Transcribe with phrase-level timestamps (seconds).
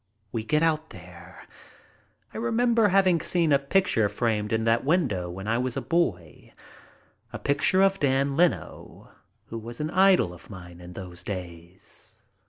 [0.31, 1.43] We get out there.
[2.33, 6.53] I remember having seen a picture framed in that window when I was a boy—
[7.31, 9.11] a pic ture of Dan Leno,
[9.49, 12.19] who was an idol of mine in those days.